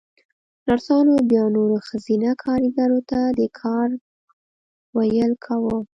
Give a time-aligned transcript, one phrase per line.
[0.67, 3.89] نرسانو بيا نورو ښځينه کاريګرو ته د کار
[4.95, 5.77] ويل کاوه.